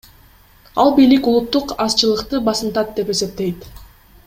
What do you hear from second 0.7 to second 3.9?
Ал бийлик улуттук азчылыкты басынтат деп эсептейт.